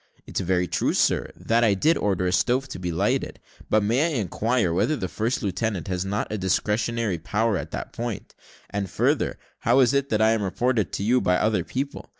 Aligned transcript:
"It's 0.25 0.39
very 0.39 0.65
true, 0.65 0.95
sir, 0.95 1.31
that 1.35 1.63
I 1.63 1.75
did 1.75 1.95
order 1.95 2.25
a 2.25 2.31
stove 2.31 2.67
to 2.69 2.79
be 2.79 2.91
lighted; 2.91 3.39
but 3.69 3.83
may 3.83 4.03
I 4.07 4.19
inquire 4.19 4.73
whether 4.73 4.95
the 4.95 5.07
first 5.07 5.43
lieutenant 5.43 5.89
has 5.89 6.03
not 6.03 6.31
a 6.31 6.39
discretionary 6.39 7.19
power 7.19 7.55
in 7.55 7.67
that 7.69 7.93
point? 7.93 8.33
and 8.71 8.89
further, 8.89 9.37
how 9.59 9.79
is 9.79 9.93
it 9.93 10.09
that 10.09 10.19
I 10.19 10.31
am 10.31 10.41
reported 10.41 10.91
to 10.93 11.03
you 11.03 11.21
by 11.21 11.35
other 11.37 11.63
people? 11.63 12.09